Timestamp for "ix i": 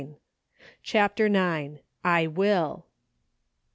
1.27-2.25